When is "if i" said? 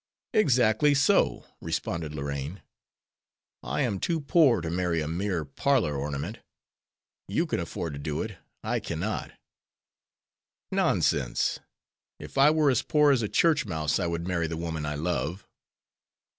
12.17-12.49